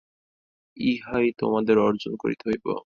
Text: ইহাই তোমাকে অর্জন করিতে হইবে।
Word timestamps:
ইহাই 0.77 1.27
তোমাকে 1.39 1.73
অর্জন 1.81 2.13
করিতে 2.17 2.43
হইবে। 2.49 2.71